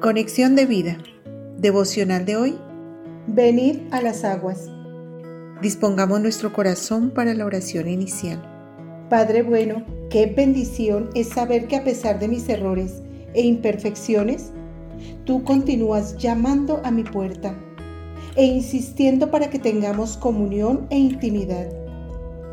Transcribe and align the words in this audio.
Conexión 0.00 0.56
de 0.56 0.64
vida. 0.64 0.96
Devocional 1.58 2.24
de 2.24 2.34
hoy. 2.34 2.58
Venid 3.26 3.80
a 3.90 4.00
las 4.00 4.24
aguas. 4.24 4.70
Dispongamos 5.60 6.22
nuestro 6.22 6.54
corazón 6.54 7.10
para 7.10 7.34
la 7.34 7.44
oración 7.44 7.86
inicial. 7.86 8.40
Padre 9.10 9.42
bueno, 9.42 9.84
qué 10.08 10.24
bendición 10.24 11.10
es 11.14 11.28
saber 11.28 11.66
que 11.66 11.76
a 11.76 11.84
pesar 11.84 12.18
de 12.18 12.28
mis 12.28 12.48
errores 12.48 13.02
e 13.34 13.42
imperfecciones, 13.42 14.52
tú 15.26 15.44
continúas 15.44 16.16
llamando 16.16 16.80
a 16.82 16.90
mi 16.90 17.04
puerta 17.04 17.54
e 18.36 18.46
insistiendo 18.46 19.30
para 19.30 19.50
que 19.50 19.58
tengamos 19.58 20.16
comunión 20.16 20.86
e 20.88 20.96
intimidad. 20.96 21.68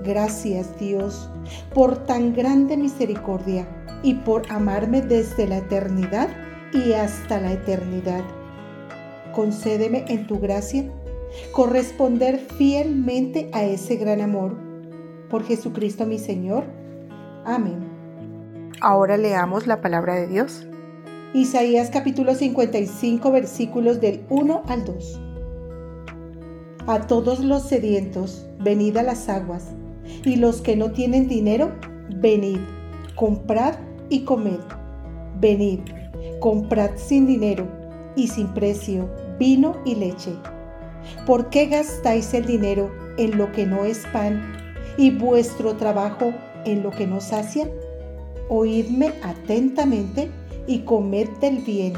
Gracias 0.03 0.77
Dios 0.77 1.29
por 1.73 2.05
tan 2.07 2.33
grande 2.33 2.75
misericordia 2.75 3.65
y 4.03 4.15
por 4.15 4.41
amarme 4.51 5.01
desde 5.01 5.47
la 5.47 5.59
eternidad 5.59 6.27
y 6.73 6.93
hasta 6.93 7.39
la 7.39 7.53
eternidad. 7.53 8.23
Concédeme 9.33 10.05
en 10.07 10.27
tu 10.27 10.39
gracia 10.39 10.85
corresponder 11.51 12.39
fielmente 12.57 13.49
a 13.53 13.63
ese 13.63 13.95
gran 13.95 14.21
amor. 14.21 14.55
Por 15.29 15.43
Jesucristo 15.43 16.05
mi 16.05 16.19
Señor. 16.19 16.63
Amén. 17.45 17.87
Ahora 18.81 19.17
leamos 19.17 19.67
la 19.67 19.81
palabra 19.81 20.15
de 20.15 20.27
Dios. 20.27 20.67
Isaías 21.33 21.89
capítulo 21.91 22.35
55 22.35 23.31
versículos 23.31 23.99
del 23.99 24.25
1 24.29 24.63
al 24.67 24.85
2. 24.85 25.21
A 26.87 27.01
todos 27.05 27.41
los 27.41 27.63
sedientos, 27.63 28.47
venid 28.59 28.95
a 28.95 29.03
las 29.03 29.27
aguas, 29.27 29.73
y 30.23 30.37
los 30.37 30.61
que 30.61 30.77
no 30.77 30.91
tienen 30.91 31.27
dinero, 31.27 31.75
venid, 32.15 32.59
comprad 33.15 33.75
y 34.09 34.21
comed. 34.21 34.61
Venid, 35.39 35.81
comprad 36.39 36.91
sin 36.95 37.27
dinero 37.27 37.67
y 38.15 38.27
sin 38.27 38.53
precio 38.53 39.09
vino 39.39 39.77
y 39.85 39.95
leche. 39.95 40.33
¿Por 41.25 41.49
qué 41.49 41.67
gastáis 41.67 42.33
el 42.33 42.45
dinero 42.45 42.91
en 43.17 43.37
lo 43.37 43.51
que 43.51 43.65
no 43.65 43.85
es 43.85 44.05
pan 44.07 44.53
y 44.97 45.11
vuestro 45.11 45.75
trabajo 45.75 46.33
en 46.65 46.83
lo 46.83 46.91
que 46.91 47.07
no 47.07 47.21
sacia? 47.21 47.69
Oídme 48.49 49.13
atentamente 49.23 50.29
y 50.67 50.79
comed 50.79 51.29
del 51.39 51.59
bien, 51.59 51.93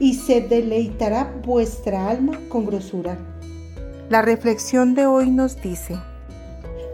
y 0.00 0.14
se 0.14 0.40
deleitará 0.40 1.32
vuestra 1.44 2.08
alma 2.08 2.38
con 2.48 2.66
grosura. 2.66 3.18
La 4.08 4.22
reflexión 4.22 4.94
de 4.94 5.06
hoy 5.06 5.30
nos 5.30 5.60
dice, 5.60 5.96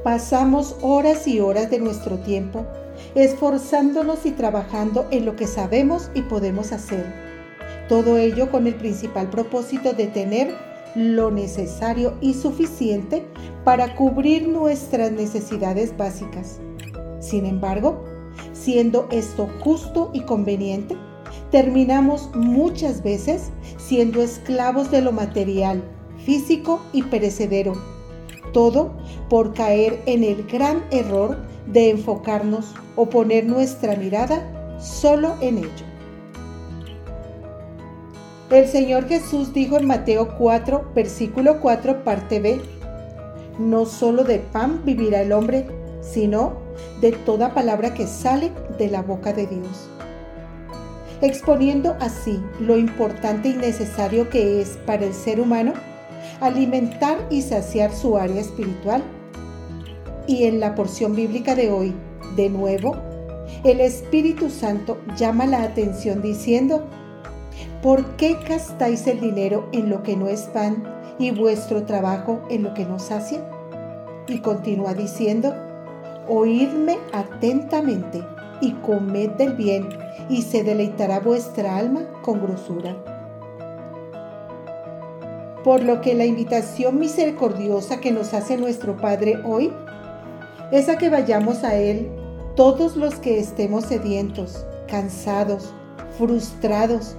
pasamos 0.02 0.76
horas 0.82 1.26
y 1.26 1.40
horas 1.40 1.70
de 1.70 1.78
nuestro 1.78 2.18
tiempo 2.18 2.66
esforzándonos 3.14 4.26
y 4.26 4.32
trabajando 4.32 5.06
en 5.10 5.24
lo 5.24 5.36
que 5.36 5.46
sabemos 5.46 6.10
y 6.14 6.22
podemos 6.22 6.72
hacer. 6.72 7.04
Todo 7.88 8.16
ello 8.16 8.50
con 8.50 8.66
el 8.66 8.74
principal 8.74 9.30
propósito 9.30 9.92
de 9.92 10.06
tener 10.06 10.54
lo 10.94 11.30
necesario 11.30 12.14
y 12.20 12.34
suficiente 12.34 13.24
para 13.64 13.94
cubrir 13.94 14.48
nuestras 14.48 15.12
necesidades 15.12 15.96
básicas. 15.96 16.60
Sin 17.20 17.46
embargo, 17.46 18.04
siendo 18.52 19.08
esto 19.10 19.48
justo 19.60 20.10
y 20.12 20.20
conveniente, 20.20 20.96
terminamos 21.50 22.30
muchas 22.34 23.02
veces 23.02 23.50
siendo 23.76 24.22
esclavos 24.22 24.90
de 24.90 25.02
lo 25.02 25.12
material, 25.12 25.82
físico 26.24 26.80
y 26.92 27.02
perecedero. 27.02 27.93
Todo 28.54 28.92
por 29.28 29.52
caer 29.52 30.00
en 30.06 30.24
el 30.24 30.46
gran 30.46 30.82
error 30.90 31.36
de 31.66 31.90
enfocarnos 31.90 32.74
o 32.96 33.10
poner 33.10 33.44
nuestra 33.44 33.96
mirada 33.96 34.78
solo 34.80 35.34
en 35.42 35.58
ello. 35.58 35.84
El 38.50 38.68
Señor 38.68 39.08
Jesús 39.08 39.52
dijo 39.52 39.76
en 39.76 39.86
Mateo 39.86 40.36
4, 40.38 40.92
versículo 40.94 41.60
4, 41.60 42.04
parte 42.04 42.40
B, 42.40 42.60
no 43.58 43.86
solo 43.86 44.22
de 44.22 44.38
pan 44.38 44.82
vivirá 44.84 45.22
el 45.22 45.32
hombre, 45.32 45.66
sino 46.00 46.52
de 47.00 47.12
toda 47.12 47.54
palabra 47.54 47.94
que 47.94 48.06
sale 48.06 48.52
de 48.78 48.88
la 48.88 49.02
boca 49.02 49.32
de 49.32 49.46
Dios. 49.46 49.90
Exponiendo 51.22 51.96
así 52.00 52.40
lo 52.60 52.76
importante 52.76 53.48
y 53.48 53.54
necesario 53.54 54.30
que 54.30 54.60
es 54.60 54.78
para 54.86 55.04
el 55.04 55.14
ser 55.14 55.40
humano 55.40 55.72
alimentar 56.40 57.18
y 57.30 57.42
saciar 57.42 57.92
su 57.92 58.16
área 58.16 58.40
espiritual 58.40 59.02
y 60.26 60.44
en 60.44 60.60
la 60.60 60.74
porción 60.74 61.14
bíblica 61.14 61.54
de 61.54 61.70
hoy, 61.70 61.94
de 62.36 62.48
nuevo, 62.48 62.96
el 63.64 63.80
Espíritu 63.80 64.50
Santo 64.50 64.98
llama 65.16 65.46
la 65.46 65.62
atención 65.62 66.22
diciendo, 66.22 66.84
¿por 67.82 68.16
qué 68.16 68.36
gastáis 68.48 69.06
el 69.06 69.20
dinero 69.20 69.68
en 69.72 69.90
lo 69.90 70.02
que 70.02 70.16
no 70.16 70.28
es 70.28 70.42
pan 70.42 70.82
y 71.18 71.30
vuestro 71.30 71.84
trabajo 71.84 72.42
en 72.50 72.62
lo 72.62 72.74
que 72.74 72.84
no 72.84 72.98
sacia? 72.98 73.42
Y 74.28 74.38
continúa 74.38 74.94
diciendo, 74.94 75.54
oídme 76.28 76.98
atentamente 77.12 78.22
y 78.60 78.72
comed 78.72 79.30
del 79.30 79.54
bien, 79.54 79.88
y 80.28 80.42
se 80.42 80.62
deleitará 80.62 81.20
vuestra 81.20 81.76
alma 81.76 82.02
con 82.22 82.40
grosura. 82.40 83.13
Por 85.64 85.82
lo 85.82 86.02
que 86.02 86.14
la 86.14 86.26
invitación 86.26 86.98
misericordiosa 86.98 87.98
que 87.98 88.12
nos 88.12 88.34
hace 88.34 88.58
nuestro 88.58 88.98
Padre 88.98 89.40
hoy 89.44 89.72
es 90.70 90.90
a 90.90 90.98
que 90.98 91.08
vayamos 91.08 91.64
a 91.64 91.74
Él 91.74 92.10
todos 92.54 92.96
los 92.96 93.14
que 93.14 93.38
estemos 93.38 93.86
sedientos, 93.86 94.66
cansados, 94.88 95.72
frustrados, 96.18 97.16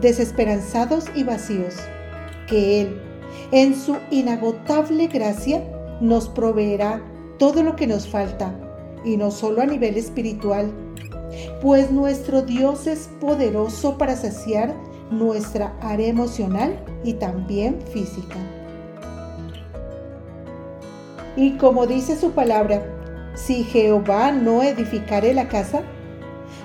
desesperanzados 0.00 1.04
y 1.14 1.24
vacíos, 1.24 1.74
que 2.48 2.80
Él, 2.80 3.02
en 3.52 3.76
su 3.76 3.98
inagotable 4.10 5.06
gracia, 5.08 5.62
nos 6.00 6.30
proveerá 6.30 7.02
todo 7.38 7.62
lo 7.62 7.76
que 7.76 7.86
nos 7.86 8.08
falta, 8.08 8.58
y 9.04 9.18
no 9.18 9.30
solo 9.30 9.60
a 9.60 9.66
nivel 9.66 9.98
espiritual, 9.98 10.72
pues 11.60 11.90
nuestro 11.90 12.40
Dios 12.40 12.86
es 12.86 13.10
poderoso 13.20 13.98
para 13.98 14.16
saciar 14.16 14.74
nuestra 15.10 15.74
área 15.80 16.08
emocional 16.08 16.78
y 17.04 17.14
también 17.14 17.80
física. 17.92 18.36
Y 21.36 21.56
como 21.56 21.86
dice 21.86 22.16
su 22.16 22.30
palabra, 22.30 22.82
si 23.34 23.64
Jehová 23.64 24.30
no 24.30 24.62
edificare 24.62 25.34
la 25.34 25.48
casa, 25.48 25.82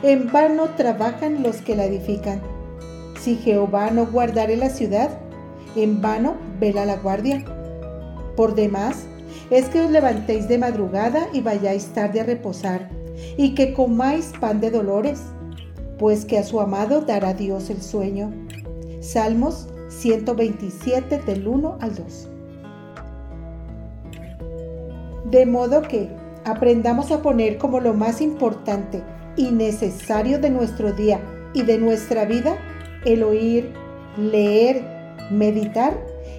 en 0.04 0.32
vano 0.32 0.70
trabajan 0.78 1.42
los 1.44 1.58
que 1.58 1.76
la 1.76 1.86
edifican. 1.86 2.42
Si 3.20 3.36
Jehová 3.36 3.90
no 3.92 4.06
guardare 4.06 4.56
la 4.56 4.70
ciudad, 4.70 5.10
en 5.76 6.02
vano 6.02 6.36
vela 6.60 6.86
la 6.86 6.98
guardia. 6.98 7.44
Por 8.36 8.56
demás, 8.56 9.06
es 9.50 9.66
que 9.66 9.82
os 9.82 9.90
levantéis 9.90 10.48
de 10.48 10.58
madrugada 10.58 11.28
y 11.34 11.42
vayáis 11.42 11.88
tarde 11.88 12.22
a 12.22 12.24
reposar, 12.24 12.90
y 13.36 13.56
que 13.56 13.74
comáis 13.74 14.32
pan 14.40 14.62
de 14.62 14.70
dolores, 14.70 15.22
pues 16.00 16.26
que 16.26 16.40
a 16.40 16.44
su 16.44 16.62
amado 16.62 17.02
dará 17.02 17.34
Dios 17.34 17.70
el 17.70 17.82
sueño. 17.82 18.34
Salmos 19.02 19.68
127 19.90 21.20
del 21.20 21.48
1 21.48 21.78
al 21.82 21.96
2. 21.96 22.28
De 25.30 25.46
modo 25.46 25.82
que 25.82 26.10
aprendamos 26.46 27.12
a 27.12 27.22
poner 27.22 27.58
como 27.58 27.82
lo 27.82 27.94
más 27.94 28.22
importante 28.22 29.04
y 29.36 29.52
necesario 29.52 30.40
de 30.40 30.50
nuestro 30.50 30.94
día 30.94 31.20
y 31.54 31.64
de 31.64 31.78
nuestra 31.78 32.26
vida 32.26 32.58
el 33.06 33.24
oír, 33.24 33.72
leer, 34.18 34.84
meditar 35.32 35.94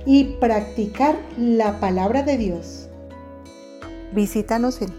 y 0.06 0.36
practicar 0.40 1.16
la 1.38 1.78
palabra 1.80 2.22
de 2.22 2.38
Dios. 2.38 2.88
Visítanos 4.12 4.82
en 4.82 4.98